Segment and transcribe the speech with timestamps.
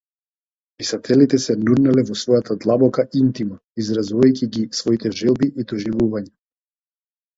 [0.81, 6.33] Писателите се нурнале во својата длабока интима, изразувајќи ги своите желби и доживувања.